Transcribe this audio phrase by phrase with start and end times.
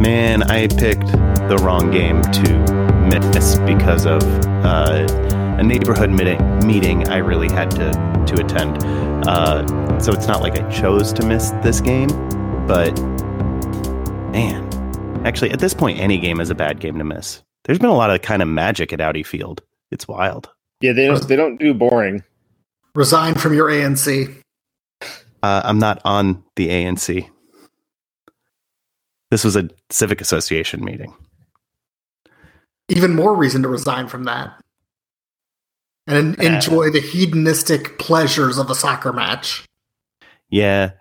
[0.00, 4.22] Man, I picked the wrong game to miss because of
[4.64, 5.06] uh,
[5.58, 8.82] a neighborhood meeting, meeting I really had to, to attend.
[9.28, 12.08] Uh, so it's not like I chose to miss this game,
[12.66, 12.98] but
[14.32, 14.66] man,
[15.26, 17.42] actually, at this point, any game is a bad game to miss.
[17.64, 19.60] There's been a lot of kind of magic at Audi Field.
[19.90, 20.48] It's wild.
[20.80, 22.24] Yeah, they don't they don't do boring.
[22.94, 24.34] Resign from your ANC.
[25.42, 27.28] Uh, I'm not on the ANC.
[29.30, 31.14] This was a civic association meeting.
[32.88, 34.52] Even more reason to resign from that.
[36.06, 39.64] And en- enjoy the hedonistic pleasures of a soccer match.
[40.48, 40.92] Yeah.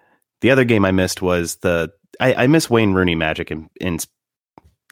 [0.42, 3.98] The other game I missed was the I, I miss Wayne Rooney Magic in in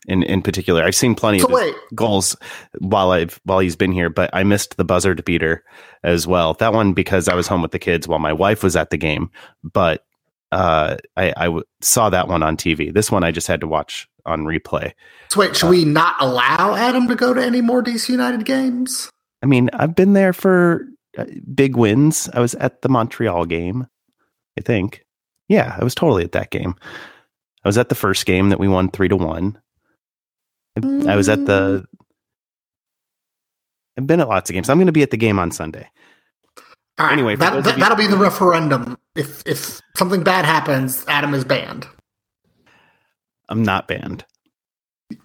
[0.08, 0.84] in, in particular.
[0.84, 2.36] I've seen plenty So of goals
[2.80, 5.64] while I've while he's been here, but I missed the buzzard beater
[6.04, 6.54] as well.
[6.56, 8.98] That one because I was home with the kids while my wife was at the
[8.98, 9.30] game,
[9.64, 10.06] but
[10.52, 12.94] uh, I, I w- saw that one on TV.
[12.94, 14.94] This one I just had to watch on replay.
[15.30, 19.10] So wait, should we not allow Adam to go to any more DC United games?
[19.44, 20.88] I mean, I've been there for
[21.18, 22.30] uh, big wins.
[22.34, 23.88] I was at the Montreal game,
[24.58, 25.04] I think.
[25.50, 26.76] Yeah, I was totally at that game.
[27.64, 29.58] I was at the first game that we won three to one.
[30.78, 31.86] I- I was at the.
[33.98, 34.70] I've been at lots of games.
[34.70, 35.90] I'm going to be at the game on Sunday.
[37.00, 38.98] All right, Anyway, that, that, you- that'll be the referendum.
[39.16, 41.88] If if something bad happens, Adam is banned.
[43.50, 44.26] I'm not banned.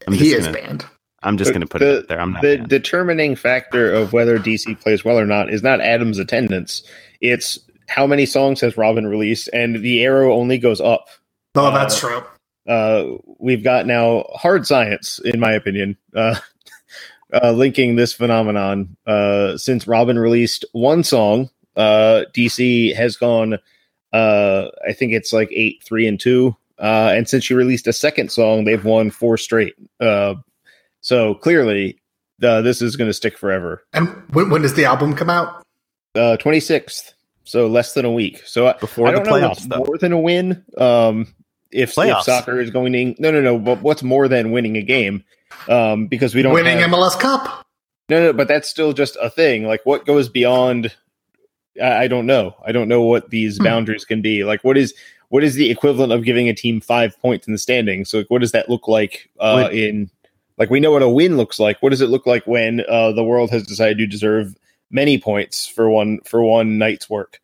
[0.07, 0.87] I'm he just is gonna- banned.
[1.25, 2.21] I'm just going to put the- it out there.
[2.21, 2.69] I'm not The banned.
[2.69, 6.83] determining factor of whether DC plays well or not is not Adam's attendance.
[7.21, 11.07] It's how many songs has Robin released, and the arrow only goes up.
[11.55, 12.23] Oh, Uh, that's true.
[12.69, 13.05] Uh,
[13.39, 16.37] we've got now hard science, in my opinion, uh,
[17.43, 18.97] uh, linking this phenomenon.
[19.07, 23.59] Uh, since Robin released one song, uh, DC has gone.
[24.13, 26.57] Uh, I think it's like eight, three, and two.
[26.79, 29.75] Uh, and since she released a second song, they've won four straight.
[30.01, 30.35] Uh,
[31.01, 31.99] so clearly,
[32.43, 33.85] uh, this is going to stick forever.
[33.93, 35.63] And when, when does the album come out?
[36.15, 37.13] Uh, 26th,
[37.45, 38.43] so less than a week.
[38.45, 39.79] So I, Before I the don't know playoffs, though.
[39.79, 40.65] more than a win.
[40.77, 41.33] Um,
[41.71, 44.83] if, if soccer is going to no no no, but what's more than winning a
[44.83, 45.25] game?
[45.69, 47.65] Um, because we don't Winning have, MLS Cup.
[48.11, 49.65] no no, but that's still just a thing.
[49.67, 50.95] Like what goes beyond?
[51.81, 52.55] I, I don't know.
[52.65, 53.65] I don't know what these Hmm.
[53.65, 54.45] boundaries can be.
[54.45, 54.95] Like what is
[55.29, 58.11] what is the equivalent of giving a team five points in the standings?
[58.11, 60.11] So like, what does that look like uh, in?
[60.59, 61.81] Like we know what a win looks like.
[61.83, 64.55] What does it look like when uh, the world has decided to deserve
[64.91, 67.41] many points for one for one night's work?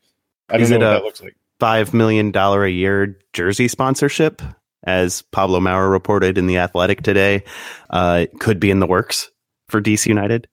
[0.50, 1.36] I don't Is know it what a- that looks like.
[1.60, 4.42] five million dollar a year jersey sponsorship,
[4.84, 7.42] as Pablo Maurer reported in the Athletic today,
[7.90, 9.30] uh, could be in the works
[9.68, 10.46] for DC United.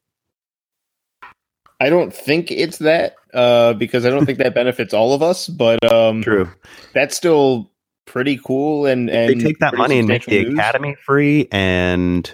[1.80, 5.48] I don't think it's that uh, because I don't think that benefits all of us.
[5.48, 6.50] But um, True.
[6.94, 7.72] that's still
[8.06, 8.86] pretty cool.
[8.86, 10.60] And and they take that money and make the substantial news.
[10.60, 12.34] academy free and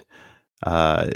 [0.63, 1.09] uh,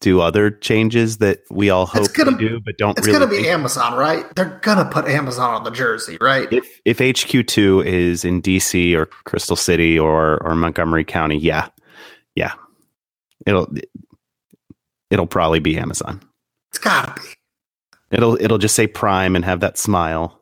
[0.00, 3.18] do other changes that we all hope gonna- to do, but don't It's really.
[3.18, 3.54] going to be think.
[3.54, 4.24] Amazon, right?
[4.36, 6.46] They're going to put Amazon on the jersey, right?
[6.52, 11.68] if if HQ two is in DC or Crystal City or or Montgomery County, yeah,
[12.34, 12.52] yeah,
[13.46, 13.72] it'll
[15.10, 16.20] it'll probably be Amazon.
[16.70, 17.28] It's got to be.
[18.10, 20.40] It'll it'll just say Prime and have that smile,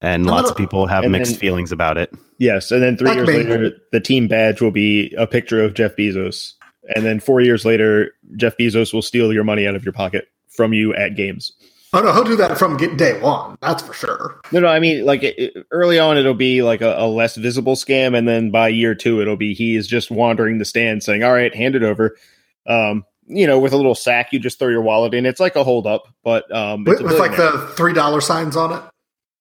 [0.00, 2.12] and A lots little- of people have mixed then- feelings about it.
[2.38, 3.34] Yes, and then three Like years me.
[3.36, 6.52] later, the team badge will be a picture of Jeff Bezos,
[6.94, 10.28] and then four years later, Jeff Bezos will steal your money out of your pocket
[10.48, 11.52] from you at games.
[11.94, 13.56] Oh, no, he'll do that from day one.
[13.62, 14.40] That's for sure.
[14.52, 17.34] No, no, I mean like it, it- early on, it'll be like a, a less
[17.36, 21.02] visible scam, and then by year two, it'll be he is just wandering the stand
[21.02, 22.16] saying, "All right, hand it over."
[22.66, 25.26] Um, you know, with a little sack, you just throw your wallet in.
[25.26, 28.72] It's like a hold up, but um, With, it's with like the $3 signs on
[28.72, 28.82] it.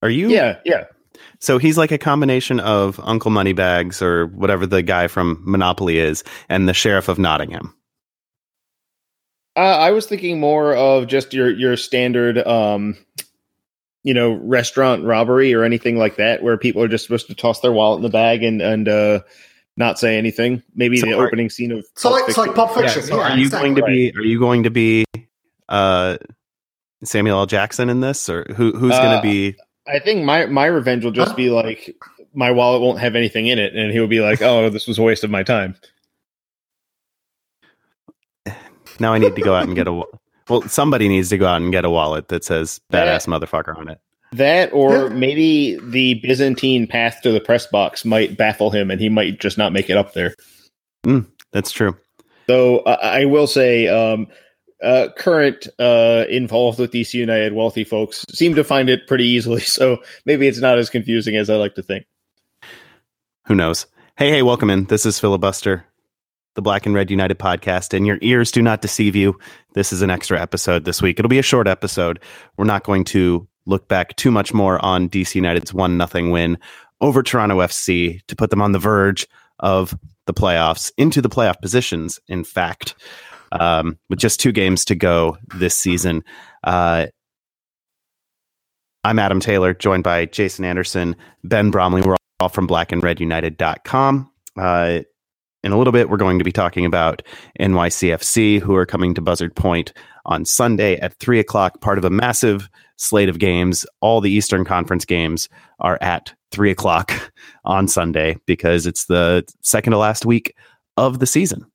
[0.01, 0.29] Are you?
[0.29, 0.85] yeah, yeah.
[1.39, 6.23] So he's like a combination of Uncle Moneybags or whatever the guy from Monopoly is,
[6.49, 7.75] and the sheriff of Nottingham.
[9.55, 12.97] Uh, I was thinking more of just your your standard, um,
[14.03, 17.59] you know, restaurant robbery or anything like that, where people are just supposed to toss
[17.61, 19.19] their wallet in the bag and and uh,
[19.77, 20.61] not say anything.
[20.75, 22.55] Maybe So the are- opening scene of So Pulp like, it's like Fiction.
[22.67, 23.01] Pulp Fiction.
[23.03, 23.69] so Yeah, are you exactly.
[23.69, 24.13] going to be?
[24.17, 25.05] Are you going to be?
[25.69, 26.17] Uh,
[27.03, 27.45] Samuel L.
[27.45, 29.55] Jackson in this, or who who's going Uh, to be?
[29.87, 31.95] I think my my revenge will just be like
[32.33, 35.03] my wallet won't have anything in it, and he'll be like, "Oh, this was a
[35.03, 35.75] waste of my time."
[38.99, 40.01] Now I need to go out and get a.
[40.49, 43.89] Well, somebody needs to go out and get a wallet that says "badass motherfucker" on
[43.89, 43.99] it.
[44.33, 49.09] That, or maybe the Byzantine path to the press box might baffle him, and he
[49.09, 50.33] might just not make it up there.
[51.51, 51.97] That's true.
[52.47, 54.27] Though uh, I will say, um,
[54.83, 59.61] uh, current uh, involved with DC United wealthy folks seem to find it pretty easily.
[59.77, 62.05] So maybe it's not as confusing as I like to think.
[63.45, 63.85] Who knows?
[64.17, 64.85] Hey, hey, welcome in.
[64.85, 65.85] This is Filibuster,
[66.55, 69.37] the Black and Red United podcast, and your ears do not deceive you.
[69.73, 71.19] This is an extra episode this week.
[71.19, 72.19] It'll be a short episode.
[72.57, 76.57] We're not going to look back too much more on DC United's one nothing win
[77.01, 79.27] over Toronto FC to put them on the verge
[79.59, 82.19] of the playoffs, into the playoff positions.
[82.27, 82.95] In fact,
[83.51, 86.23] um, with just two games to go this season.
[86.63, 87.07] Uh,
[89.03, 92.01] I'm Adam Taylor, joined by Jason Anderson, Ben Bromley.
[92.01, 94.31] We're all from blackandredunited.com.
[94.59, 94.99] Uh,
[95.63, 97.21] in a little bit, we're going to be talking about
[97.59, 99.93] NYCFC, who are coming to Buzzard Point
[100.25, 103.85] on Sunday at 3 o'clock, part of a massive slate of games.
[104.01, 105.47] All the Eastern Conference games
[105.79, 107.13] are at 3 o'clock
[107.65, 110.55] on Sunday because it's the second to last week
[110.97, 111.65] of the season.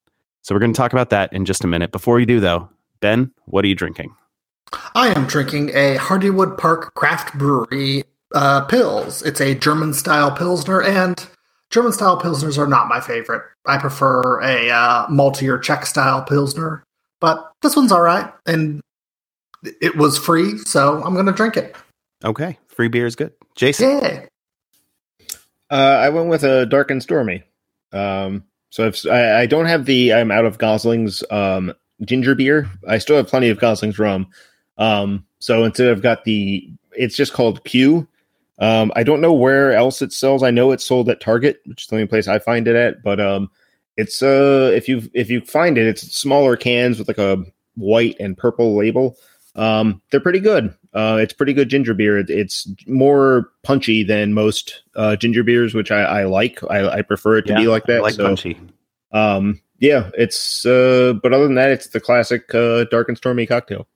[0.43, 1.93] So we're going to talk about that in just a minute.
[1.93, 2.69] Before we do, though,
[3.01, 4.15] Ben, what are you drinking?
[4.95, 8.05] I am drinking a Hardywood Park Craft Brewery
[8.35, 9.25] uh, Pils.
[9.25, 11.25] It's a German style Pilsner, and
[11.71, 13.43] German style Pilsners are not my favorite.
[13.67, 16.85] I prefer a uh, maltier Czech style Pilsner,
[17.21, 18.81] but this one's all right, and
[19.63, 21.77] it was free, so I'm going to drink it.
[22.25, 23.33] Okay, free beer is good.
[23.55, 24.27] Jason, Yeah.
[25.71, 27.43] Uh, I went with a dark and stormy.
[27.93, 31.73] Um, so I've, I, I don't have the I'm out of Gosling's um,
[32.05, 32.71] ginger beer.
[32.87, 34.27] I still have plenty of Gosling's rum.
[34.77, 38.07] Um, so instead I've got the it's just called Q.
[38.59, 40.43] Um, I don't know where else it sells.
[40.43, 43.03] I know it's sold at Target, which is the only place I find it at.
[43.03, 43.51] But um,
[43.97, 47.43] it's uh if you if you find it, it's smaller cans with like a
[47.77, 49.17] white and purple label.
[49.55, 50.75] Um, they're pretty good.
[50.95, 52.19] Uh, it's pretty good ginger beer.
[52.19, 56.61] It, it's more punchy than most uh, ginger beers, which I, I like.
[56.71, 58.03] I, I prefer it to be like I that.
[58.03, 58.59] like so, punchy.
[59.13, 60.65] um, yeah, it's.
[60.65, 63.87] Uh, but other than that, it's the classic uh, dark and stormy cocktail.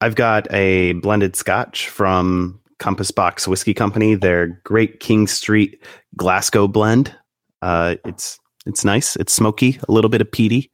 [0.00, 4.14] I've got a blended scotch from Compass Box Whiskey Company.
[4.14, 5.82] Their Great King Street
[6.16, 7.14] Glasgow blend.
[7.60, 9.16] Uh, it's it's nice.
[9.16, 10.70] It's smoky, a little bit of peaty.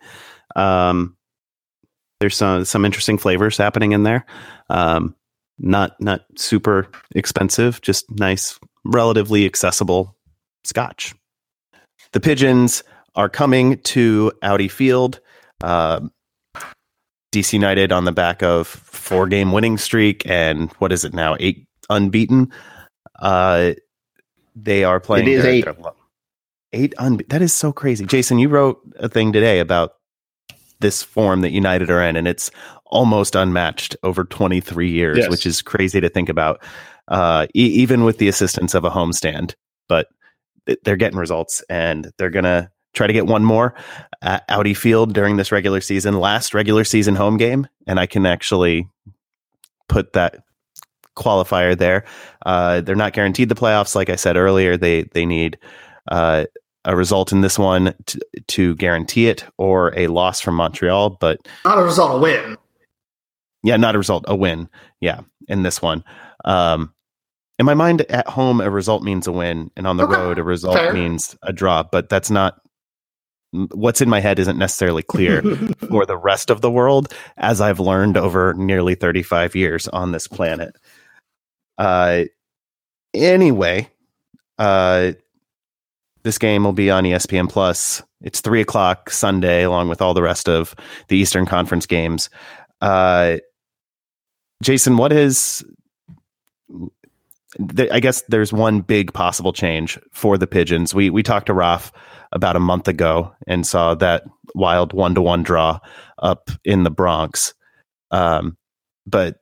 [0.55, 1.17] Um,
[2.25, 4.25] there's some some interesting flavors happening in there.
[4.71, 5.15] Um,
[5.59, 10.17] not not super expensive, just nice, relatively accessible
[10.65, 11.15] scotch.
[12.13, 12.83] The pigeons
[13.15, 15.21] are coming to Audi Field.
[15.63, 16.01] Uh,
[17.35, 21.37] DC United on the back of four game winning streak and what is it now
[21.41, 22.51] eight unbeaten.
[23.21, 23.73] Uh,
[24.57, 25.27] they are playing.
[25.29, 25.65] It is their- eight.
[25.67, 25.75] their
[26.73, 28.07] eight unbe- That is so crazy.
[28.07, 29.93] Jason, you wrote a thing today about
[30.85, 32.51] this form that United are in, and it's
[32.87, 35.31] almost unmatched over 23 years, Yes.
[35.31, 36.63] which is crazy to think about.
[37.09, 39.55] Uh, e- even with the assistance of a homestand,
[39.89, 40.09] but
[40.67, 43.75] th- they're getting results, and they're gonna try to get one more
[44.23, 48.27] at Audi Field during this regular season, last regular season home game, and I can
[48.27, 48.87] actually
[49.89, 50.45] put that
[51.17, 52.05] qualifier there.
[52.47, 54.77] Uh, they're not guaranteed the playoffs, like I said earlier.
[54.77, 55.59] They they need
[56.11, 56.45] uh,
[56.85, 61.11] a result in this one to, to guarantee it, or a loss from Montreal.
[61.21, 62.57] But Not a result, a win.
[63.63, 64.69] yeah, not a result, a win.
[65.01, 66.05] Yeah, in this one.
[66.45, 66.93] Um,
[67.59, 70.39] in my mind, at home, a result means a win, and on the Okay, road,
[70.39, 70.93] a result fair.
[70.93, 71.83] means a draw.
[71.85, 72.61] But that's not
[73.73, 74.39] what's in my head.
[74.41, 75.41] Isn't necessarily clear
[75.89, 80.27] for the rest of the world, as I've learned over nearly 35 years on this
[80.27, 80.75] planet.
[81.79, 82.25] Uh,
[83.15, 83.89] anyway,
[84.59, 85.13] uh,
[86.25, 88.03] this game will be on ESPN Plus.
[88.23, 90.75] It's three o'clock Sunday, along with all the rest of
[91.09, 92.31] the Eastern Conference games.
[92.81, 93.37] Uh,
[94.63, 95.65] Jason, what is?
[97.91, 100.95] I guess there's one big possible change for the Pigeons.
[100.95, 101.93] We we talked to Raf
[102.33, 105.79] about a month ago and saw that wild one to one draw
[106.19, 107.55] up in the Bronx,
[108.11, 108.57] um,
[109.07, 109.37] but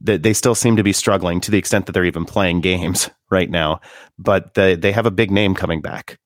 [0.00, 3.10] they, they still seem to be struggling to the extent that they're even playing games
[3.30, 3.80] right now.
[4.18, 6.18] But they they have a big name coming back.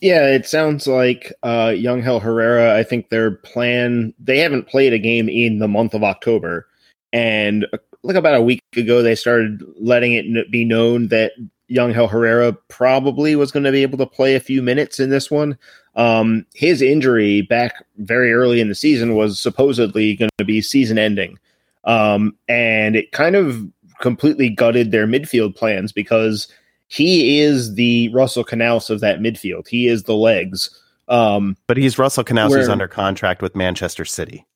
[0.00, 2.76] Yeah, it sounds like uh, Yangel Herrera.
[2.76, 4.14] I think their plan.
[4.18, 6.66] They haven't played a game in the month of October,
[7.12, 11.32] and uh, like about a week ago, they started letting it be known that
[11.70, 15.30] Yangel Herrera probably was going to be able to play a few minutes in this
[15.30, 15.56] one.
[15.96, 20.98] Um, his injury back very early in the season was supposedly going to be season
[20.98, 21.38] ending.
[21.84, 23.66] Um, and it kind of
[24.00, 26.48] completely gutted their midfield plans because
[26.88, 29.68] he is the Russell Canouse of that midfield.
[29.68, 30.70] He is the legs.
[31.08, 34.46] Um, But he's Russell Canouse who's under contract with Manchester City.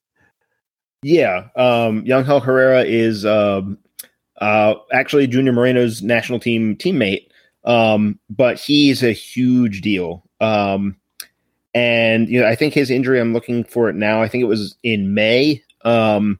[1.03, 3.79] Yeah, um, Yangel Herrera is um,
[4.41, 7.29] uh, actually Junior Moreno's national team teammate,
[7.65, 10.25] um, but he's a huge deal.
[10.41, 10.97] Um,
[11.75, 13.21] and you know, I think his injury.
[13.21, 14.23] I'm looking for it now.
[14.23, 15.63] I think it was in May.
[15.85, 16.39] Um,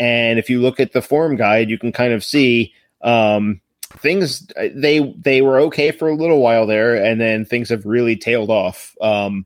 [0.00, 3.60] and if you look at the form guide, you can kind of see um,
[3.98, 4.50] things.
[4.74, 8.50] They they were okay for a little while there, and then things have really tailed
[8.50, 8.96] off.
[9.00, 9.44] Um,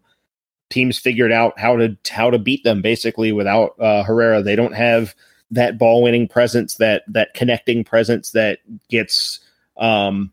[0.70, 4.42] teams figured out how to how to beat them basically without uh, Herrera.
[4.42, 5.14] They don't have
[5.50, 9.40] that ball winning presence, that that connecting presence that gets
[9.76, 10.32] um,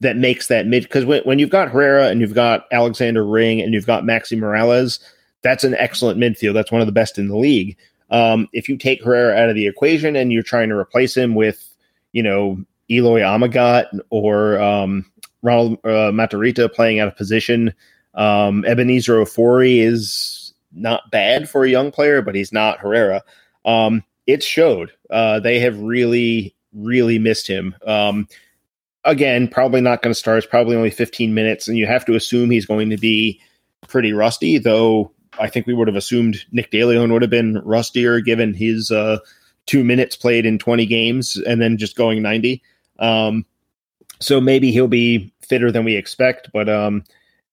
[0.00, 0.82] that makes that mid.
[0.82, 4.38] Because when, when you've got Herrera and you've got Alexander Ring and you've got Maxi
[4.38, 5.00] Morales,
[5.40, 6.52] that's an excellent midfield.
[6.52, 7.78] That's one of the best in the league.
[8.12, 11.34] Um, if you take Herrera out of the equation and you're trying to replace him
[11.34, 11.74] with,
[12.12, 15.10] you know, Eloi Amagat or um,
[15.42, 17.72] Ronald uh, Matarrita playing out of position,
[18.14, 23.22] um, Ebenezer Ofori is not bad for a young player, but he's not Herrera.
[23.64, 24.92] Um, it showed.
[25.10, 27.74] Uh, they have really, really missed him.
[27.86, 28.28] Um,
[29.04, 30.38] again, probably not going to start.
[30.38, 33.40] It's probably only 15 minutes, and you have to assume he's going to be
[33.88, 38.20] pretty rusty, though I think we would have assumed Nick DeLeon would have been rustier
[38.20, 39.18] given his uh,
[39.66, 42.62] two minutes played in 20 games and then just going 90.
[42.98, 43.46] Um,
[44.20, 47.04] so maybe he'll be fitter than we expect, but um,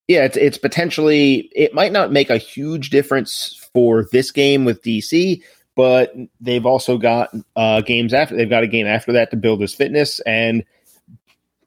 [0.07, 4.81] yeah, it's it's potentially it might not make a huge difference for this game with
[4.81, 5.41] DC,
[5.75, 9.61] but they've also got uh, games after they've got a game after that to build
[9.61, 10.63] his fitness, and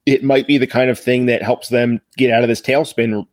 [0.06, 3.26] it might be the kind of thing that helps them get out of this tailspin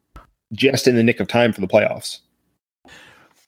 [0.52, 2.20] just in the nick of time for the playoffs.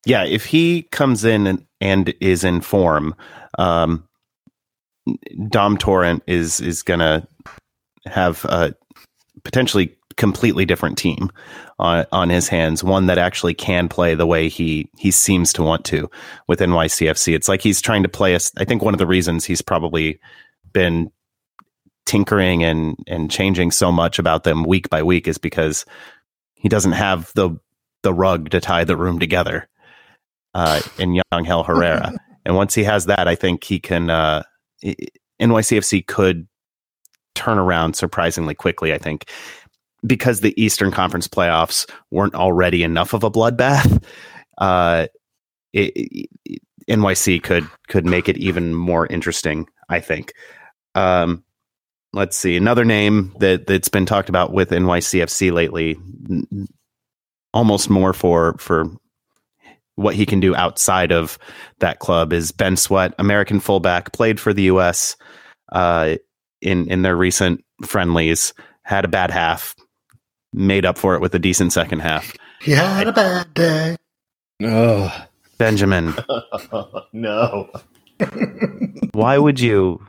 [0.05, 3.15] Yeah, if he comes in and, and is in form,
[3.60, 4.08] um,
[5.50, 7.27] Dom Torrent is is gonna
[8.05, 8.75] have a
[9.43, 11.31] potentially completely different team
[11.79, 12.84] on on his hands.
[12.84, 16.10] One that actually can play the way he he seems to want to
[16.48, 17.36] with NYCFC.
[17.36, 18.51] It's like he's trying to play us.
[18.58, 20.20] I think one of the reasons he's probably
[20.74, 21.12] been
[22.05, 25.86] tinkering and and changing so much about them week by week is because
[26.53, 27.51] he doesn't have the
[28.03, 29.67] the rug to tie the room together
[30.53, 32.13] uh, in Yangel Herrera.
[32.46, 34.10] and once he has that, I think he can.
[34.10, 34.43] Uh,
[35.41, 36.48] NYCFC could
[37.36, 38.93] turn around surprisingly quickly.
[38.93, 39.29] I think
[40.05, 44.03] because the Eastern Conference playoffs weren't already enough of a bloodbath.
[44.58, 45.08] Uh,
[45.74, 49.67] it, it- NYC could could make it even more interesting.
[49.88, 50.34] I think.
[50.96, 51.43] Um,
[52.12, 55.98] let's see another name that that's been talked about with NYCFC lately.
[57.53, 58.86] Almost more for for
[59.95, 61.38] what he can do outside of
[61.79, 65.15] that club is Ben Sweat, American fullback, played for the U.S.
[65.71, 66.15] Uh,
[66.62, 68.53] in in their recent friendlies.
[68.83, 69.75] Had a bad half,
[70.53, 72.33] made up for it with a decent second half.
[72.62, 73.95] He had a bad day.
[74.63, 75.25] Oh
[75.57, 76.15] Benjamin,
[77.13, 77.69] no!
[79.12, 80.05] why would you?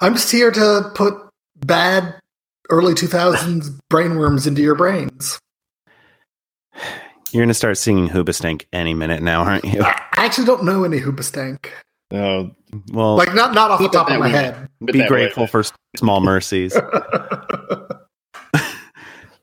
[0.00, 1.14] I'm just here to put
[1.56, 2.14] bad
[2.70, 5.40] early 2000s brainworms into your brains.
[7.32, 9.82] You're going to start singing Hoobastank any minute now, aren't you?
[9.82, 11.66] I actually don't know any Hoobastank.
[12.10, 12.52] No,
[12.92, 14.30] Well, Like, not, not off the top of my way.
[14.30, 14.68] head.
[14.80, 15.62] But be that way- grateful for
[15.96, 16.74] small mercies.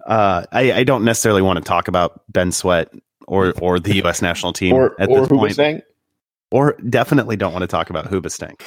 [0.06, 2.94] Uh, I, I don't necessarily want to talk about Ben Sweat
[3.28, 4.22] or or the U.S.
[4.22, 5.58] national team or at or this who point.
[5.58, 5.82] was
[6.52, 8.62] or definitely don't want to talk about Hoobastank.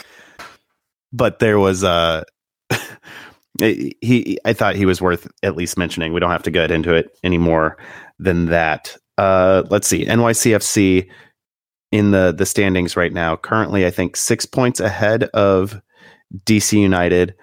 [1.12, 2.24] But there was uh
[3.60, 6.12] he I thought he was worth at least mentioning.
[6.12, 7.76] We don't have to get into it any more
[8.18, 8.96] than that.
[9.18, 10.06] Uh let's see.
[10.06, 11.08] NYCFC
[11.92, 15.80] in the the standings right now, currently I think 6 points ahead of
[16.46, 17.34] DC United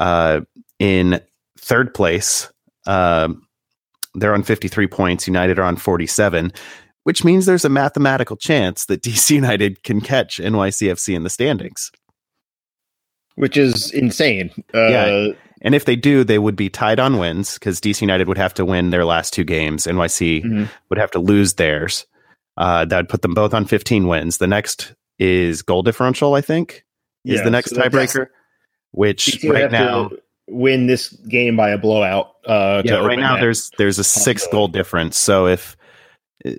[0.00, 0.40] uh
[0.78, 1.20] in
[1.58, 2.50] third place.
[2.86, 3.46] Um
[4.14, 6.52] they're on 53 points, United are on 47
[7.04, 11.92] which means there's a mathematical chance that DC United can catch NYCFC in the standings.
[13.36, 14.50] Which is insane.
[14.74, 15.28] Uh, Yeah.
[15.64, 18.54] And if they do, they would be tied on wins because DC United would have
[18.54, 19.86] to win their last two games.
[19.86, 20.68] NYC Mhm.
[20.90, 22.06] would have to lose theirs.
[22.56, 24.38] Uh, that would put them both on 15 wins.
[24.38, 26.84] The next is goal differential, I think,
[27.24, 28.26] is Yeah, the next so tiebreaker,
[28.92, 30.10] which DC right now,
[30.48, 32.32] win this game by a blowout.
[32.46, 33.40] Uh, yeah, right now that.
[33.40, 35.16] there's there's a six goal difference.
[35.16, 35.76] So if
[36.46, 36.50] uh,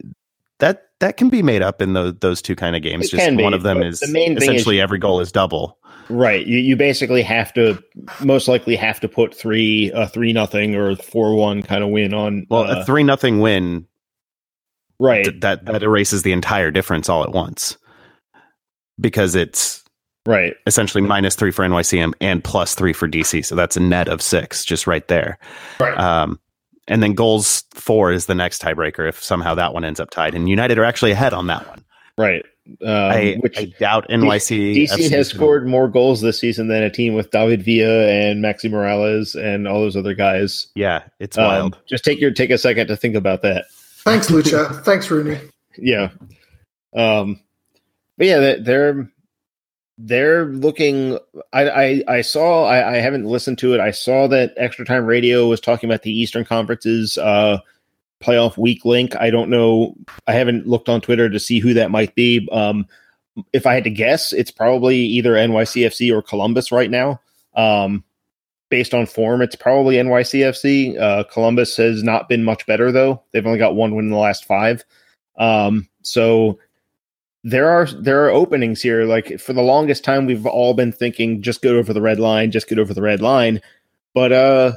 [0.60, 3.24] that that can be made up in those those two kind of games, It just
[3.24, 5.78] can be, one of them is the main thing is- essentially every goal is double.
[6.10, 6.46] Right.
[6.46, 7.82] You you basically have to
[8.24, 12.14] most likely have to put three a three nothing or four one kind of win
[12.14, 12.46] on.
[12.50, 13.88] Well, uh, a three nothing win
[15.00, 15.26] right.
[15.26, 17.78] th- that that erases the entire difference all at once
[19.00, 19.84] because it's
[20.28, 20.56] Right.
[20.66, 23.46] essentially minus three for NYCM and plus three for DC.
[23.46, 25.38] So that's a net of six just right there.
[25.80, 25.96] Right.
[25.98, 26.40] Um,
[26.88, 30.34] and then goals four is the next tiebreaker if somehow that one ends up tied.
[30.34, 31.84] And United are actually ahead on that one.
[32.18, 32.44] Right.
[32.82, 36.68] Um, I, which I doubt NYC DC FC has can- scored more goals this season
[36.68, 40.68] than a team with David Villa and Maxi Morales and all those other guys.
[40.74, 41.78] Yeah, it's Um, wild.
[41.88, 43.66] just take your take a second to think about that.
[44.04, 44.84] Thanks, Lucho.
[44.84, 45.38] Thanks, Rooney.
[45.78, 46.10] Yeah.
[46.96, 47.40] Um
[48.18, 49.10] but yeah, they- they're
[49.98, 51.20] they're looking
[51.54, 53.80] I I, I saw I, I haven't listened to it.
[53.80, 57.60] I saw that Extra Time Radio was talking about the Eastern Conference's uh
[58.26, 59.16] playoff week link.
[59.16, 59.96] I don't know
[60.28, 62.48] I haven't looked on Twitter to see who that might be.
[62.52, 62.88] Um
[63.52, 67.20] if I had to guess, it's probably either NYCFC or Columbus right now.
[67.56, 68.04] Um
[68.70, 71.00] based on form, it's probably NYCFC.
[71.00, 73.22] Uh Columbus has not been much better though.
[73.32, 74.84] They've only got one win in the last five.
[75.38, 76.60] Um, so
[77.44, 79.06] there are there are openings here.
[79.06, 82.52] Like for the longest time, we've all been thinking just get over the red line,
[82.52, 83.62] just get over the red line.
[84.14, 84.74] But uh,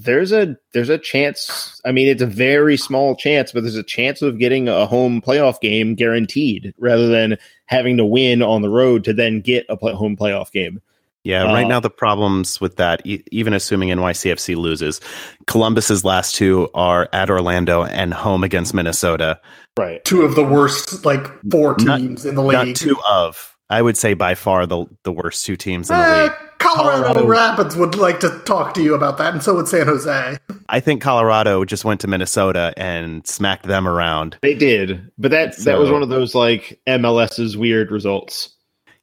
[0.00, 1.80] there's a there's a chance.
[1.84, 5.20] I mean, it's a very small chance, but there's a chance of getting a home
[5.20, 7.36] playoff game guaranteed, rather than
[7.66, 10.80] having to win on the road to then get a play- home playoff game.
[11.24, 15.00] Yeah, right uh, now the problems with that, e- even assuming NYCFC loses,
[15.46, 19.38] Columbus's last two are at Orlando and home against Minnesota.
[19.76, 20.02] Right.
[20.04, 22.52] Two of the worst, like four Not- teams in the league.
[22.52, 22.76] Not league.
[22.76, 23.56] two of.
[23.68, 26.32] I would say by far the the worst two teams in the Eh, league.
[26.76, 29.86] Colorado, Colorado- Rapids would like to talk to you about that, and so would San
[29.86, 30.36] Jose.
[30.68, 34.36] I think Colorado just went to Minnesota and smacked them around.
[34.42, 38.54] They did, but that that was one of those like MLS's weird results.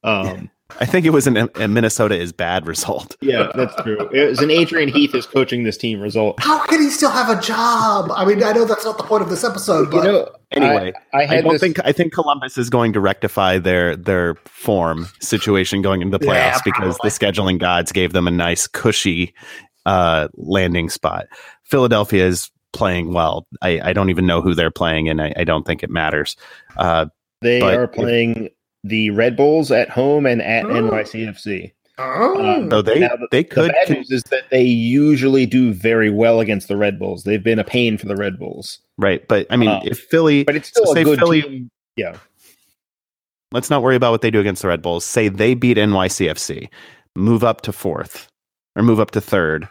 [0.04, 3.16] Um, I think it was an a Minnesota is bad result.
[3.22, 4.10] yeah, that's true.
[4.12, 6.40] It was an Adrian Heath is coaching this team result.
[6.40, 8.12] How can he still have a job?
[8.16, 10.94] I mean, I know that's not the point of this episode, You but know, Anyway,
[11.14, 14.36] I, I I don't this, think I think Columbus is going to rectify their their
[14.46, 18.66] form situation going into the playoffs Yeah, because the scheduling gods gave them a nice
[18.68, 19.34] cushy
[19.86, 21.28] uh, landing spot.
[21.64, 23.48] Philadelphia is playing well.
[23.62, 26.36] I, I don't even know who they're playing, and I, I don't think it matters.
[26.76, 27.06] Uh,
[27.42, 28.50] they but are if- playing
[28.88, 30.70] the Red Bulls at home and at Oh.
[30.70, 31.72] NYCFC.
[31.98, 32.70] Oh.
[32.70, 36.10] so they Now, the- they The bad con- news is that they usually do very
[36.10, 37.24] well against the Red Bulls.
[37.24, 40.44] They've been a pain for the Red Bulls, right, but I mean, Uh, if Philly,
[40.44, 41.70] but it's still So a good Philly- team.
[41.96, 42.18] Yeah,
[43.54, 45.06] let's not worry about what they do against the Red Bulls.
[45.06, 46.70] Say they beat NYCFC,
[47.16, 48.28] move up to fourth
[48.76, 49.68] or move up to third.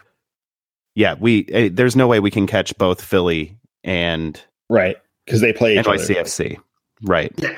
[0.95, 4.97] Yeah, we eh, there's no way we can catch both Philly and right.
[5.25, 5.91] Because they play each other.
[5.97, 6.57] NYCFC.
[7.03, 7.31] Right.
[7.37, 7.55] yeah.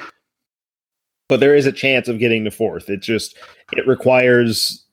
[1.28, 2.90] But there is a chance of getting to fourth.
[2.90, 3.38] It's just
[3.74, 4.84] it requires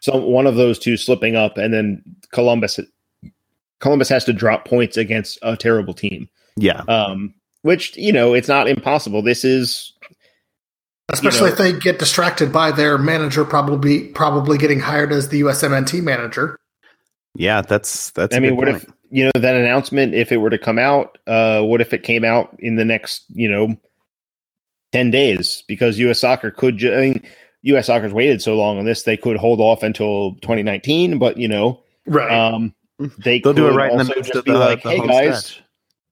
[0.00, 2.02] some one of those two slipping up, and then
[2.32, 2.78] Columbus
[3.80, 6.28] Columbus has to drop points against a terrible team.
[6.56, 6.82] Yeah.
[6.88, 9.22] Um, which you know it's not impossible.
[9.22, 9.92] This is
[11.08, 15.40] Especially know- if they get distracted by their manager probably probably getting hired as the
[15.42, 16.58] USMNT manager.
[17.34, 18.34] Yeah, that's that's.
[18.34, 18.82] I a mean, good what point.
[18.84, 20.14] if you know that announcement?
[20.14, 23.24] If it were to come out, uh, what if it came out in the next
[23.28, 23.76] you know
[24.92, 25.64] ten days?
[25.66, 26.20] Because U.S.
[26.20, 26.78] Soccer could.
[26.78, 27.22] Ju- I mean,
[27.62, 27.86] U.S.
[27.86, 31.18] Soccer's waited so long on this; they could hold off until 2019.
[31.18, 32.30] But you know, Right.
[32.30, 32.74] um,
[33.18, 34.82] they they'll do it could right in the also midst just of be the, like,
[34.82, 35.62] the "Hey guys, stretch.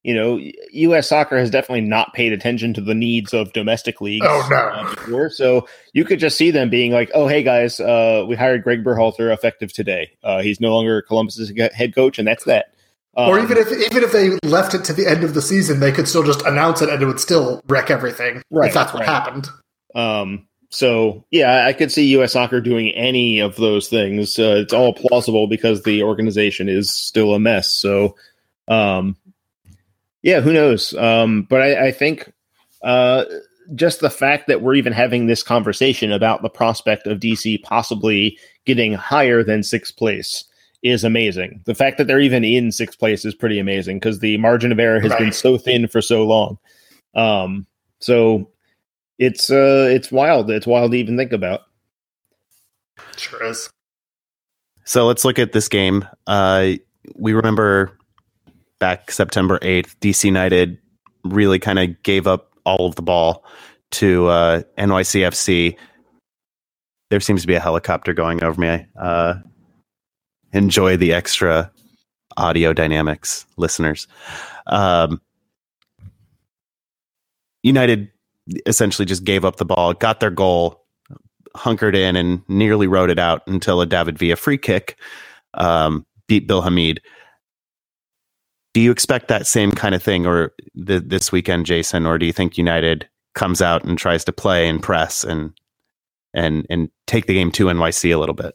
[0.02, 0.40] you know,
[0.72, 1.08] U.S.
[1.08, 4.26] Soccer has definitely not paid attention to the needs of domestic leagues.
[4.28, 4.56] Oh, no.
[4.56, 5.30] uh, before.
[5.30, 8.82] So you could just see them being like, "Oh, hey guys, uh, we hired Greg
[8.84, 10.10] Berhalter effective today.
[10.24, 12.72] Uh, he's no longer Columbus's head coach, and that's that."
[13.14, 15.80] Or Um, even if even if they left it to the end of the season,
[15.80, 18.42] they could still just announce it and it would still wreck everything.
[18.50, 19.08] Right, if that's what right.
[19.08, 19.48] happened.
[19.94, 22.32] Um, so yeah, I could see U.S.
[22.32, 24.38] Soccer doing any of those things.
[24.38, 27.72] Uh, it's all plausible because the organization is still a mess.
[27.72, 28.14] So,
[28.68, 29.16] um,
[30.22, 30.94] yeah, who knows?
[30.94, 32.32] Um, but I, I think
[32.82, 33.24] uh,
[33.74, 38.38] just the fact that we're even having this conversation about the prospect of DC possibly
[38.64, 40.44] getting higher than sixth place
[40.82, 41.62] is amazing.
[41.66, 44.78] The fact that they're even in sixth place is pretty amazing because the margin of
[44.78, 46.58] error has been so thin for so long.
[47.14, 47.66] Um,
[47.98, 48.50] so
[49.18, 50.50] it's uh it's wild.
[50.50, 51.62] It's wild to even think about.
[53.16, 53.68] Sure is.
[54.84, 56.06] So let's look at this game.
[56.26, 56.72] Uh,
[57.14, 57.96] we remember
[58.78, 60.78] back September 8th, DC United
[61.24, 63.44] really kind of gave up all of the ball
[63.92, 65.76] to uh, NYCFC.
[67.10, 68.86] There seems to be a helicopter going over me.
[68.98, 69.34] Uh,
[70.52, 71.70] enjoy the extra
[72.36, 74.06] audio dynamics, listeners.
[74.66, 75.20] Um,
[77.62, 78.10] United
[78.66, 80.84] essentially just gave up the ball, got their goal,
[81.56, 84.98] hunkered in and nearly rode it out until a David Villa free kick
[85.54, 87.00] um, beat Bill Hamid.
[88.72, 90.52] Do you expect that same kind of thing or
[90.86, 94.68] th- this weekend, Jason, or do you think United comes out and tries to play
[94.68, 95.52] and press and
[96.34, 98.54] and and take the game to NYC a little bit?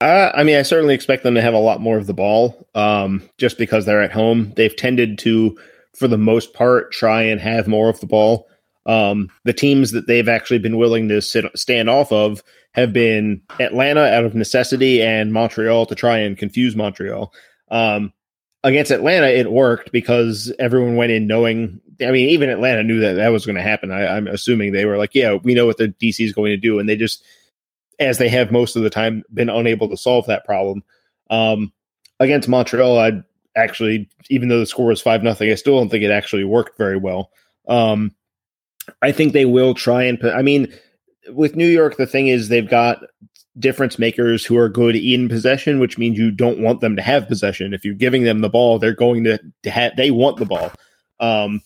[0.00, 2.68] Uh, I mean, I certainly expect them to have a lot more of the ball,
[2.74, 4.52] um, just because they're at home.
[4.54, 5.58] They've tended to,
[5.96, 8.48] for the most part, try and have more of the ball.
[8.86, 13.42] Um, the teams that they've actually been willing to sit, stand off of have been
[13.58, 17.32] Atlanta out of necessity and Montreal to try and confuse Montreal.
[17.70, 18.12] Um,
[18.62, 21.80] against Atlanta, it worked because everyone went in knowing.
[22.00, 23.90] I mean, even Atlanta knew that that was going to happen.
[23.90, 26.56] I, I'm assuming they were like, "Yeah, we know what the DC is going to
[26.56, 27.24] do," and they just
[27.98, 30.82] as they have most of the time been unable to solve that problem.
[31.30, 31.72] Um,
[32.20, 33.22] against Montreal, I
[33.56, 36.78] actually, even though the score was five nothing, I still don't think it actually worked
[36.78, 37.30] very well.
[37.66, 38.14] Um,
[39.02, 40.34] I think they will try and put.
[40.34, 40.72] I mean,
[41.30, 43.02] with New York, the thing is they've got
[43.58, 47.28] difference makers who are good in possession, which means you don't want them to have
[47.28, 47.74] possession.
[47.74, 49.96] If you're giving them the ball, they're going to, to have.
[49.96, 50.72] They want the ball.
[51.20, 51.62] Um,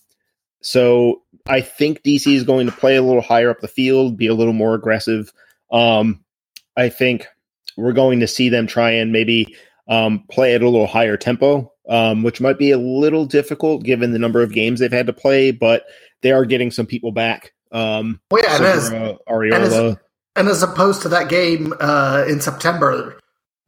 [0.63, 4.29] so I think DC is going to play a little higher up the field, be
[4.29, 5.33] a little more aggressive.
[5.71, 6.22] Um,
[6.77, 7.27] I think
[7.77, 9.57] we're going to see them try and maybe
[9.89, 14.13] um, play at a little higher tempo, um, which might be a little difficult given
[14.13, 15.85] the number of games they've had to play, but
[16.23, 17.53] they are getting some people back.
[17.73, 19.17] Um, well, yeah, and as, uh,
[19.55, 19.97] And as,
[20.37, 23.19] and as, opposed to that game uh, in September,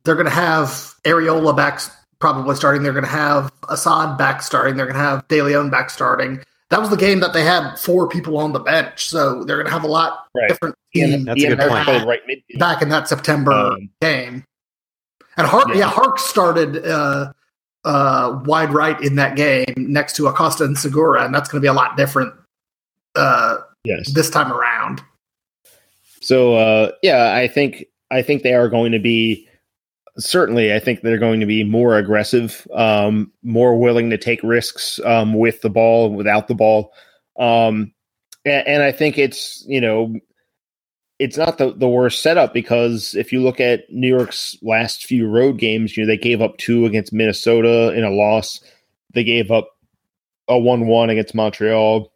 [0.04, 0.68] they're going to have
[1.04, 1.80] Arriola back
[2.18, 2.82] probably starting.
[2.82, 4.76] They're going to have Asad back starting.
[4.76, 7.76] They're going to have De Leon back starting that was the game that they had
[7.76, 10.48] four people on the bench, so they're going to have a lot right.
[10.48, 12.06] different team That's a good point.
[12.06, 12.20] Right
[12.58, 14.44] back in that September um, game.
[15.36, 15.74] And Hark, yeah.
[15.74, 17.32] yeah, Hark started uh,
[17.84, 21.64] uh, wide right in that game next to Acosta and Segura, and that's going to
[21.64, 22.32] be a lot different
[23.14, 24.12] uh, yes.
[24.12, 25.02] this time around.
[26.20, 29.48] So uh, yeah, I think I think they are going to be
[30.18, 35.00] certainly, I think they're going to be more aggressive, um, more willing to take risks
[35.04, 36.92] um, with the ball, without the ball.
[37.38, 37.92] Um,
[38.44, 40.14] and, and, I think it's, you know,
[41.18, 45.28] it's not the, the worst setup because if you look at New York's last few
[45.28, 48.60] road games, you know, they gave up two against Minnesota in a loss.
[49.14, 49.68] They gave up
[50.48, 52.12] a 1 1 against Montreal.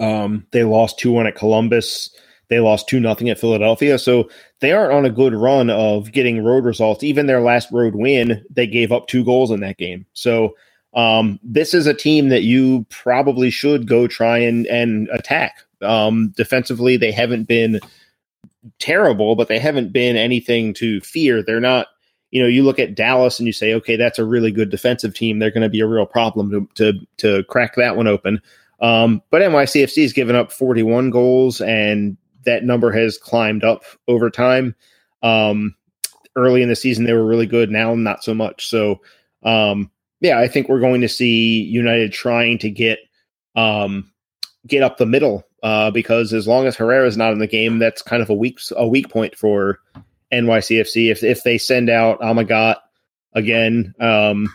[0.00, 2.10] Um, they lost 2 1 at Columbus.
[2.48, 3.98] They lost 2 nothing at Philadelphia.
[3.98, 4.28] So
[4.60, 7.02] they aren't on a good run of getting road results.
[7.02, 10.06] Even their last road win, they gave up two goals in that game.
[10.12, 10.54] So
[10.94, 15.58] um, this is a team that you probably should go try and, and attack.
[15.82, 17.80] Um, defensively, they haven't been
[18.78, 21.42] terrible, but they haven't been anything to fear.
[21.42, 21.88] They're not,
[22.30, 25.14] you know, you look at Dallas and you say, okay, that's a really good defensive
[25.14, 25.38] team.
[25.38, 28.40] They're going to be a real problem to, to, to crack that one open.
[28.80, 34.30] Um, but NYCFC has given up 41 goals and that number has climbed up over
[34.30, 34.74] time.
[35.22, 35.74] Um,
[36.36, 37.70] early in the season, they were really good.
[37.70, 38.68] Now, not so much.
[38.68, 39.00] So,
[39.42, 42.98] um, yeah, I think we're going to see United trying to get
[43.56, 44.10] um,
[44.66, 47.78] get up the middle uh, because as long as Herrera is not in the game,
[47.78, 49.78] that's kind of a weak a weak point for
[50.32, 51.10] NYCFC.
[51.10, 52.76] If if they send out Amagat
[53.32, 54.52] again, um,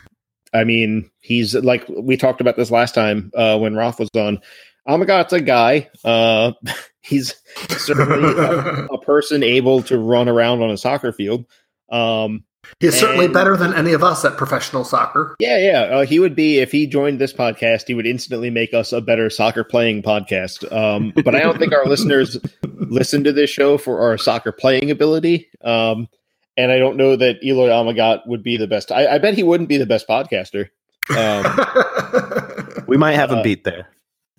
[0.54, 4.39] I mean, he's like we talked about this last time uh, when Roth was on.
[4.88, 5.89] Amagat's a guy.
[6.04, 6.54] Uh,
[7.01, 7.35] he's
[7.77, 11.45] certainly a, a, person able to run around on a soccer field.
[11.91, 12.43] Um,
[12.79, 15.35] he's and, certainly better than any of us at professional soccer.
[15.39, 15.81] Yeah, yeah.
[15.81, 17.88] Uh, he would be if he joined this podcast.
[17.88, 20.69] He would instantly make us a better soccer playing podcast.
[20.71, 24.91] Um, but I don't think our listeners listen to this show for our soccer playing
[24.91, 25.49] ability.
[25.63, 26.07] Um,
[26.57, 28.91] and I don't know that Eloi Amagat would be the best.
[28.91, 30.69] I, I bet he wouldn't be the best podcaster.
[31.09, 33.88] Um, we might have him uh, beat there.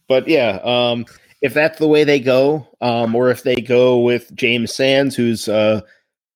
[0.06, 1.06] But yeah, um,
[1.40, 5.48] if that's the way they go, um, or if they go with James Sands, who's
[5.48, 5.80] uh,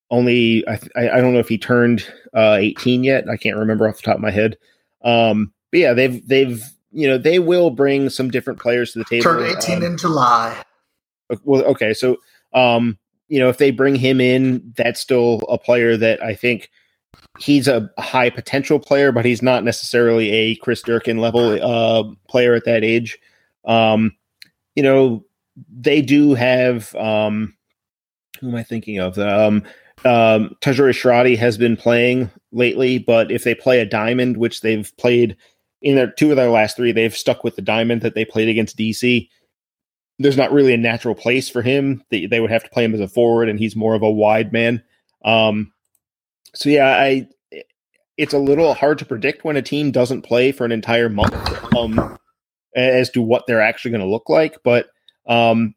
[0.09, 3.29] only I, I, don't know if he turned uh, 18 yet.
[3.29, 4.57] I can't remember off the top of my head.
[5.03, 9.05] Um, but yeah, they've they've you know they will bring some different players to the
[9.05, 9.23] table.
[9.23, 10.63] Turned 18 um, in July.
[11.43, 12.17] Well, okay, so
[12.53, 16.69] um, you know if they bring him in, that's still a player that I think
[17.39, 22.55] he's a high potential player, but he's not necessarily a Chris Durkin level uh, player
[22.55, 23.19] at that age.
[23.65, 24.15] Um,
[24.75, 25.25] you know,
[25.69, 27.55] they do have um,
[28.39, 29.17] who am I thinking of?
[29.17, 29.63] Um,
[30.03, 34.91] um, Tajouri Shradi has been playing lately, but if they play a diamond, which they've
[34.97, 35.37] played
[35.81, 38.49] in their two of their last three, they've stuck with the diamond that they played
[38.49, 39.29] against DC.
[40.19, 42.03] There's not really a natural place for him.
[42.09, 44.11] They, they would have to play him as a forward, and he's more of a
[44.11, 44.83] wide man.
[45.23, 45.71] Um,
[46.53, 47.27] so yeah, I
[48.17, 51.35] it's a little hard to predict when a team doesn't play for an entire month.
[51.75, 52.17] Um,
[52.75, 54.57] as to what they're actually going to look like.
[54.63, 54.87] But
[55.27, 55.75] um,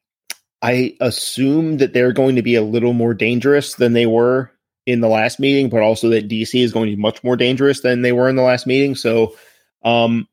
[0.63, 4.51] I assume that they're going to be a little more dangerous than they were
[4.87, 7.81] in the last meeting, but also that DC is going to be much more dangerous
[7.81, 8.95] than they were in the last meeting.
[8.95, 9.37] So,
[9.85, 10.27] um,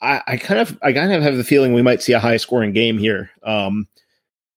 [0.00, 2.36] I, I kind of, I kind of have the feeling we might see a high
[2.36, 3.30] scoring game here.
[3.42, 3.88] Um,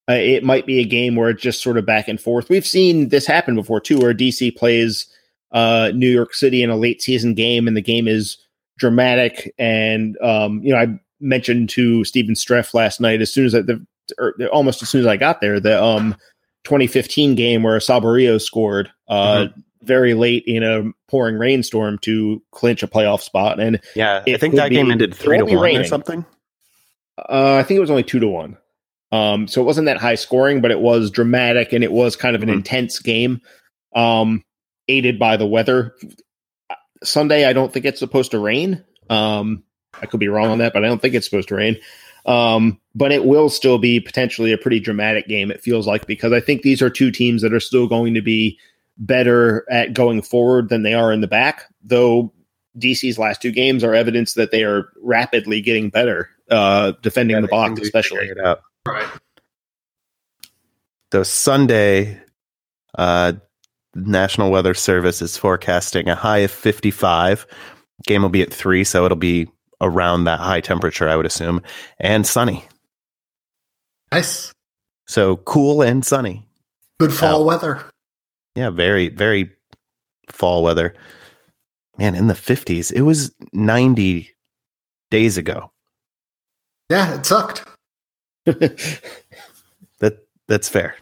[0.10, 2.50] uh, it might be a game where it's just sort of back and forth.
[2.50, 5.06] We've seen this happen before too, where DC plays
[5.52, 8.38] uh, New York City in a late season game, and the game is
[8.78, 9.54] dramatic.
[9.58, 13.62] And um, you know, I mentioned to Stephen Streff last night, as soon as I,
[13.62, 13.86] the
[14.18, 16.16] or almost as soon as I got there, the um
[16.64, 19.60] 2015 game where Saborio scored uh, mm-hmm.
[19.84, 23.60] very late in a pouring rainstorm to clinch a playoff spot.
[23.60, 25.82] And yeah, I think that game ended three to one raining.
[25.82, 26.26] or something.
[27.18, 28.58] Uh, I think it was only two to one.
[29.12, 32.36] Um, so it wasn't that high scoring, but it was dramatic and it was kind
[32.36, 32.58] of an mm-hmm.
[32.58, 33.40] intense game,
[33.96, 34.44] um,
[34.90, 35.96] aided by the weather.
[37.04, 38.84] Sunday, I don't think it's supposed to rain.
[39.10, 39.64] Um,
[40.02, 41.78] I could be wrong on that, but I don't think it's supposed to rain.
[42.26, 46.34] Um, but it will still be potentially a pretty dramatic game, it feels like, because
[46.34, 48.60] I think these are two teams that are still going to be
[48.98, 52.34] better at going forward than they are in the back, though
[52.78, 57.42] DC's last two games are evidence that they are rapidly getting better uh, defending yeah,
[57.42, 58.28] the box, especially.
[58.28, 58.62] It out.
[58.86, 59.08] Right.
[61.12, 62.22] So Sunday,
[62.98, 63.34] uh,
[63.96, 67.48] National Weather Service is forecasting a high of 55.
[68.06, 69.48] Game will be at three, so it'll be
[69.82, 71.62] around that high temperature, I would assume,
[72.00, 72.66] and sunny.
[74.12, 74.52] Nice.
[75.08, 76.46] So cool and sunny.
[77.00, 77.86] Good fall uh, weather.
[78.56, 79.52] Yeah, very, very
[80.30, 80.94] fall weather.
[81.98, 84.30] Man, in the 50s, it was 90
[85.10, 85.72] days ago.
[86.90, 87.66] Yeah, it sucked.
[88.46, 90.96] that that's fair.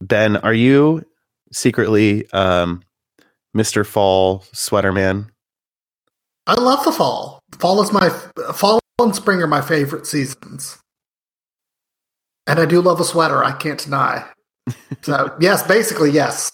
[0.00, 1.04] Ben, are you
[1.52, 2.82] secretly um,
[3.56, 3.84] Mr.
[3.84, 5.30] Fall Sweater Man?
[6.46, 7.40] I love the fall.
[7.58, 8.08] Fall is my
[8.54, 10.78] fall and spring are my favorite seasons,
[12.46, 13.44] and I do love a sweater.
[13.44, 14.24] I can't deny.
[15.02, 16.52] So yes, basically yes.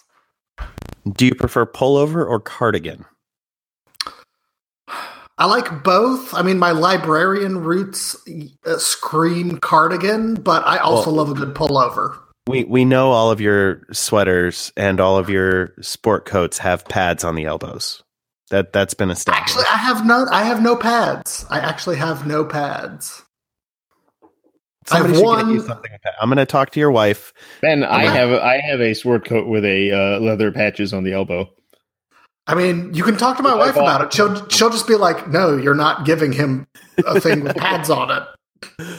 [1.11, 3.05] Do you prefer pullover or cardigan?
[5.39, 6.35] I like both.
[6.35, 8.17] I mean, my librarian roots
[8.65, 12.19] uh, scream cardigan, but I also well, love a good pullover.
[12.47, 17.25] We we know all of your sweaters and all of your sport coats have pads
[17.25, 18.03] on the elbows.
[18.53, 19.57] That that's been established.
[19.57, 21.47] Actually, I have no I have no pads.
[21.49, 23.23] I actually have no pads.
[24.85, 25.69] Somebody I have one.
[26.21, 27.33] I'm going to talk to your wife.
[27.63, 31.15] Ben, I have I have a sword coat with a uh, leather patches on the
[31.15, 31.49] elbow.
[32.47, 34.13] I mean, you can talk to my wife about it.
[34.13, 36.67] She'll she'll just be like, "No, you're not giving him
[37.07, 38.99] a thing with pads on it."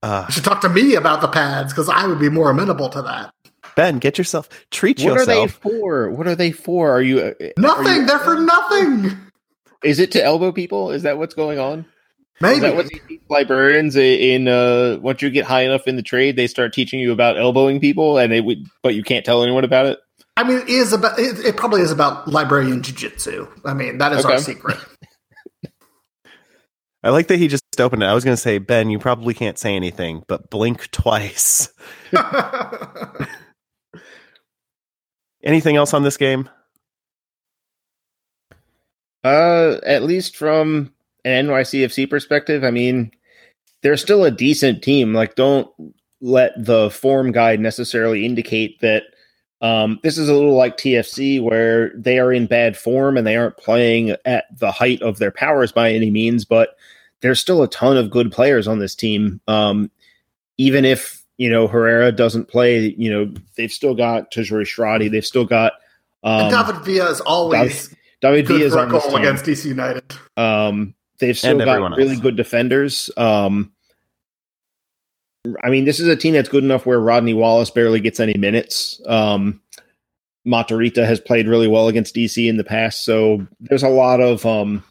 [0.00, 2.88] Uh, you should talk to me about the pads because I would be more amenable
[2.90, 3.34] to that.
[3.78, 5.28] Ben, get yourself treat what yourself.
[5.28, 6.10] What are they for?
[6.10, 6.90] What are they for?
[6.90, 7.86] Are you uh, nothing?
[7.86, 9.16] Are you, They're for nothing.
[9.84, 10.90] Is it to elbow people?
[10.90, 11.86] Is that what's going on?
[12.40, 12.86] Maybe Is that what
[13.28, 17.12] librarians in uh, once you get high enough in the trade, they start teaching you
[17.12, 20.00] about elbowing people, and they would, but you can't tell anyone about it.
[20.36, 21.16] I mean, it is about.
[21.16, 23.48] It, it probably is about librarian jujitsu.
[23.64, 24.34] I mean, that is okay.
[24.34, 24.76] our secret.
[27.04, 28.06] I like that he just opened it.
[28.06, 31.72] I was going to say, Ben, you probably can't say anything, but blink twice.
[35.42, 36.48] Anything else on this game?
[39.24, 40.92] Uh, at least from
[41.24, 43.12] an NYCFC perspective, I mean,
[43.82, 45.14] they're still a decent team.
[45.14, 45.68] Like, don't
[46.20, 49.04] let the form guide necessarily indicate that
[49.60, 53.36] um, this is a little like TFC, where they are in bad form and they
[53.36, 56.76] aren't playing at the height of their powers by any means, but
[57.20, 59.40] there's still a ton of good players on this team.
[59.48, 59.90] Um,
[60.58, 65.26] even if you know Herrera doesn't play, you know they've still got Tajouri Shradi, they've
[65.26, 65.72] still got
[66.22, 67.88] um, David Villa is always
[68.20, 70.04] David, David Villa is on goal against DC United.
[70.36, 72.20] Um, they've still got really else.
[72.20, 73.10] good defenders.
[73.16, 73.72] Um,
[75.62, 78.34] I mean, this is a team that's good enough where Rodney Wallace barely gets any
[78.34, 79.00] minutes.
[79.06, 79.60] Um,
[80.46, 84.44] Matarrita has played really well against DC in the past, so there's a lot of
[84.44, 84.82] um,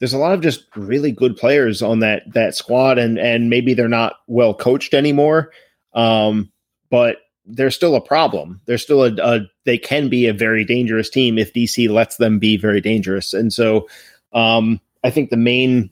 [0.00, 3.74] there's a lot of just really good players on that that squad, and and maybe
[3.74, 5.52] they're not well coached anymore,
[5.94, 6.50] um,
[6.90, 8.60] but they're still a problem.
[8.66, 12.38] They're still a, a, they can be a very dangerous team if DC lets them
[12.38, 13.88] be very dangerous, and so
[14.32, 15.90] um, I think the main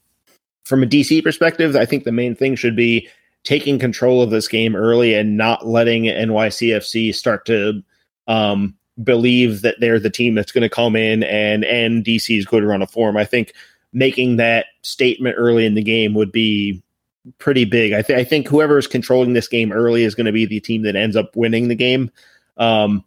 [0.64, 3.08] from a DC perspective, I think the main thing should be
[3.44, 7.84] taking control of this game early and not letting NYCFC start to
[8.26, 12.64] um, believe that they're the team that's going to come in and and DC's good
[12.64, 13.16] run of form.
[13.16, 13.52] I think
[13.92, 16.82] making that statement early in the game would be
[17.38, 17.92] pretty big.
[17.92, 20.60] I, th- I think whoever is controlling this game early is going to be the
[20.60, 22.10] team that ends up winning the game.
[22.56, 23.04] Um,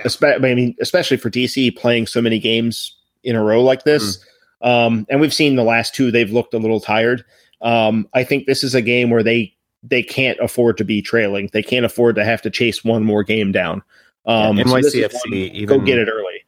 [0.00, 4.18] espe- I mean, especially for DC playing so many games in a row like this.
[4.62, 4.86] Mm.
[4.86, 7.24] Um, and we've seen the last two; they've looked a little tired.
[7.62, 11.48] Um, I think this is a game where they they can't afford to be trailing.
[11.52, 13.82] They can't afford to have to chase one more game down.
[14.26, 16.44] Um, Yeah, so NYCFC one- even- go get it early.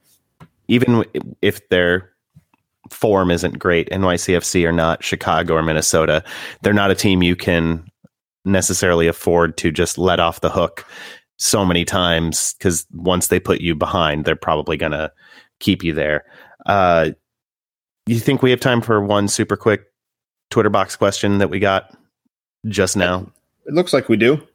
[0.69, 1.05] even
[1.41, 2.12] if their
[2.90, 6.25] form isn't great, NYCFC are not Chicago or Minnesota.
[6.62, 7.87] They're not a team you can
[8.45, 10.85] necessarily afford to just let off the hook
[11.38, 15.12] so many times because once they put you behind, they're probably going to
[15.61, 16.25] keep you there.
[16.66, 17.11] Uh,
[18.07, 19.85] you think we have time for one super quick
[20.51, 21.97] Twitter box question that we got
[22.66, 23.31] just now?
[23.66, 24.47] It looks like we do.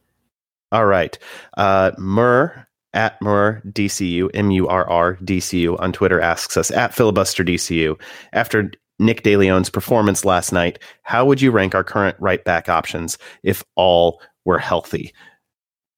[0.72, 1.18] All right.
[1.56, 2.67] Uh, Murr
[2.98, 7.98] at Murr DCU, M U R R DCU on Twitter asks us at filibuster DCU.
[8.34, 13.20] After Nick DeLeon's performance last night, how would you rank our current right back options
[13.44, 15.14] if all were healthy?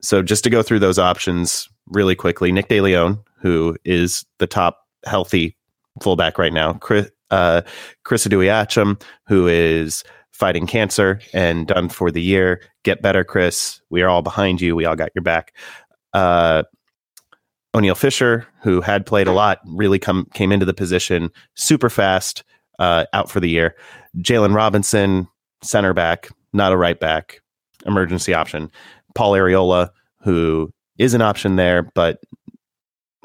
[0.02, 4.80] So just to go through those options really quickly, Nick DeLeon, who is the top
[5.06, 5.56] healthy
[6.04, 7.62] fullback right now, Chris, uh,
[8.04, 12.62] Chris who is fighting cancer and done for the year.
[12.84, 13.80] Get better, Chris.
[13.90, 14.76] We are all behind you.
[14.76, 15.54] We all got your back.
[16.14, 16.64] Uh,
[17.74, 22.44] Oniel Fisher, who had played a lot, really come came into the position super fast,
[22.80, 23.76] uh, out for the year.
[24.18, 25.28] Jalen Robinson,
[25.62, 27.42] center back, not a right back,
[27.86, 28.72] emergency option.
[29.16, 29.90] Paul Arriola,
[30.22, 32.20] who is an option there, but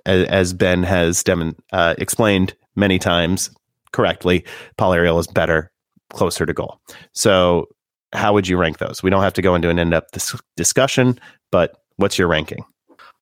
[0.06, 3.50] as, as Ben has demon, uh, explained many times
[3.92, 4.44] correctly,
[4.76, 5.72] Paul Arriola is better
[6.10, 6.80] closer to goal.
[7.12, 7.66] So,
[8.12, 9.02] how would you rank those?
[9.02, 11.18] We don't have to go into an in-depth dis- discussion,
[11.50, 12.64] but what's your ranking?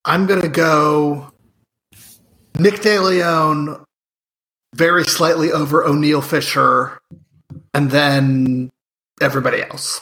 [0.05, 1.33] I'm gonna go
[2.59, 3.85] Nick DeLeon
[4.75, 7.01] very slightly over Oniel Fisher,
[7.75, 8.71] and then
[9.21, 10.01] everybody else.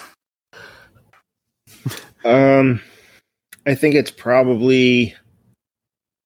[2.24, 2.80] Um,
[3.66, 5.14] I think it's probably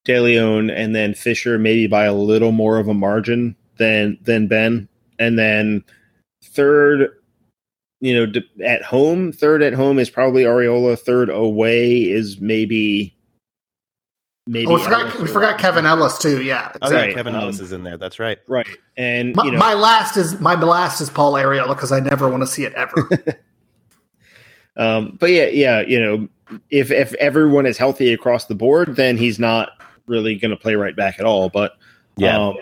[0.04, 4.46] De Leon and then Fisher, maybe by a little more of a margin than than
[4.46, 5.84] Ben, and then
[6.42, 7.10] third,
[8.00, 10.98] you know, at home, third at home is probably Arriola.
[10.98, 13.13] Third away is maybe
[14.46, 14.66] maybe.
[14.66, 16.42] Oh, we forgot we forgot Kevin Ellis too.
[16.42, 17.96] Yeah, Oh, yeah, Right, Kevin um, Ellis is in there.
[17.96, 18.38] That's right.
[18.48, 22.00] right, and My, you know, my last is my last is Paul Arriola because I
[22.00, 23.08] never want to see it ever.
[24.76, 26.28] Um, but yeah, yeah, you know,
[26.70, 29.70] if if everyone is healthy across the board, then he's not
[30.06, 31.48] really going to play right back at all.
[31.48, 31.72] But
[32.16, 32.36] Yeah.
[32.48, 32.56] um,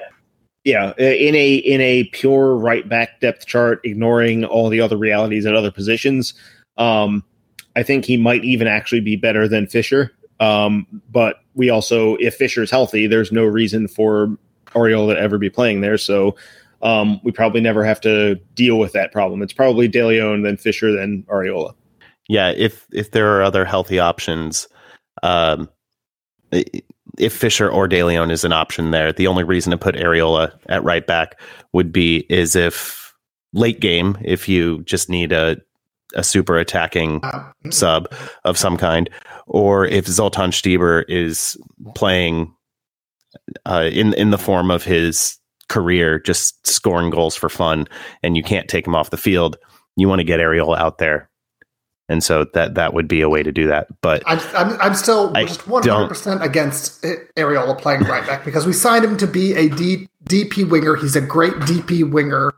[0.64, 5.46] yeah, in a in a pure right back depth chart, ignoring all the other realities
[5.46, 6.34] at other positions,
[6.76, 7.24] um,
[7.74, 10.12] I think he might even actually be better than Fisher.
[10.42, 14.36] Um, but we also, if Fisher's healthy, there's no reason for
[14.74, 15.98] Arriola to ever be playing there.
[15.98, 16.34] So
[16.82, 19.40] um, we probably never have to deal with that problem.
[19.42, 21.74] It's probably De Leon, then Fisher, then Arriola.
[22.28, 24.66] yeah, if if there are other healthy options,
[25.22, 25.68] um,
[26.50, 30.52] if Fisher or De Leon is an option there, the only reason to put Arriola
[30.68, 31.40] at right back
[31.72, 33.14] would be is if
[33.52, 35.56] late game, if you just need a
[36.14, 38.12] a super attacking Uh, sub
[38.44, 39.08] of some kind,
[39.46, 41.56] or if Zoltan Stieber is
[41.94, 42.52] playing
[43.66, 47.86] uh, in in the form of his career, just scoring goals for fun,
[48.22, 49.56] and you can't take him off the field,
[49.96, 51.30] you want to get Ariel out there,
[52.08, 53.86] and so that that would be a way to do that.
[54.02, 58.72] But I'm, I'm, I'm still I just 100% against Arriola playing right back because we
[58.72, 60.96] signed him to be a D, DP winger.
[60.96, 62.52] He's a great DP winger.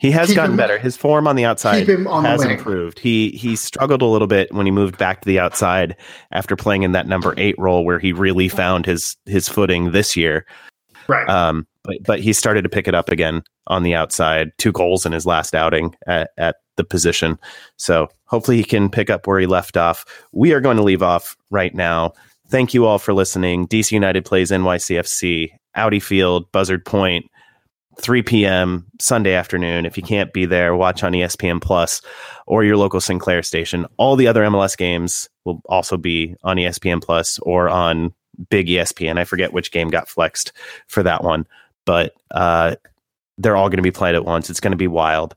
[0.00, 0.78] He has Keep gotten him- better.
[0.78, 2.50] His form on the outside on has wing.
[2.58, 2.98] improved.
[2.98, 5.94] He he struggled a little bit when he moved back to the outside
[6.32, 10.16] after playing in that number eight role, where he really found his his footing this
[10.16, 10.46] year.
[11.06, 11.28] Right.
[11.28, 14.52] Um, but but he started to pick it up again on the outside.
[14.58, 17.38] Two goals in his last outing at, at the position.
[17.76, 20.04] So hopefully he can pick up where he left off.
[20.32, 22.14] We are going to leave off right now.
[22.48, 23.68] Thank you all for listening.
[23.68, 27.26] DC United plays NYCFC, Audi Field, Buzzard Point,
[28.00, 28.86] 3 p.m.
[29.00, 29.86] Sunday afternoon.
[29.86, 32.02] If you can't be there, watch on ESPN Plus
[32.46, 33.86] or your local Sinclair station.
[33.96, 38.14] All the other MLS games will also be on ESPN Plus or on
[38.48, 39.18] Big ESPN.
[39.18, 40.52] I forget which game got flexed
[40.88, 41.46] for that one,
[41.84, 42.76] but uh,
[43.36, 44.48] they're all going to be played at once.
[44.48, 45.34] It's going to be wild.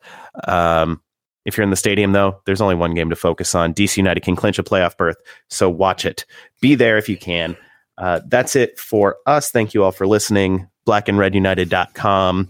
[0.48, 1.02] Um,
[1.46, 3.74] if you're in the stadium, though, there's only one game to focus on.
[3.74, 5.18] DC United can clinch a playoff berth,
[5.50, 6.26] so watch it.
[6.62, 7.58] Be there if you can.
[7.98, 9.52] Uh, that's it for us.
[9.52, 10.68] Thank you all for listening.
[10.88, 12.50] Blackandredunited.com,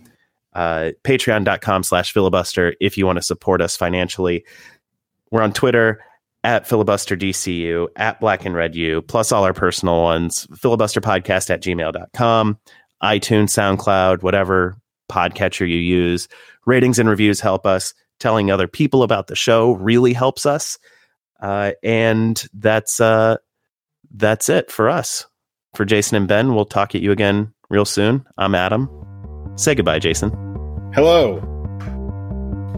[0.54, 4.46] uh, patreon.com slash filibuster if you want to support us financially.
[5.32, 6.04] We're on Twitter
[6.44, 12.60] at filibusterdcu, at black and red u, plus all our personal ones, filibusterpodcast at gmail.com,
[13.02, 14.76] iTunes, SoundCloud, whatever
[15.10, 16.28] podcatcher you use.
[16.66, 17.94] Ratings and reviews help us.
[18.20, 20.78] Telling other people about the show really helps us.
[21.42, 23.38] Uh, and that's uh,
[24.12, 25.26] that's it for us.
[25.74, 28.24] For Jason and Ben, we'll talk at you again real soon.
[28.38, 28.88] I'm Adam.
[29.56, 30.30] Say goodbye, Jason.
[30.94, 31.42] Hello.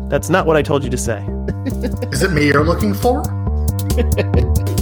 [0.09, 1.17] That's not what I told you to say.
[2.13, 3.21] Is it me you're looking for?